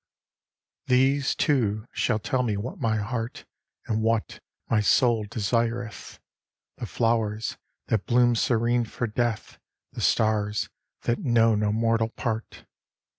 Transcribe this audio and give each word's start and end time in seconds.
XXV 0.01 0.87
These, 0.87 1.35
too, 1.35 1.85
shall 1.91 2.17
tell 2.17 2.41
me 2.41 2.57
what 2.57 2.79
my 2.79 2.97
heart, 2.97 3.45
And 3.85 4.01
what 4.01 4.39
my 4.67 4.79
soul 4.81 5.25
desireth: 5.25 6.17
The 6.77 6.87
flowers, 6.87 7.55
that 7.85 8.07
bloom 8.07 8.35
serene 8.35 8.85
for 8.85 9.05
death, 9.05 9.59
The 9.91 10.01
stars, 10.01 10.69
that 11.03 11.19
know 11.19 11.53
no 11.53 11.71
mortal 11.71 12.09
part. 12.09 12.65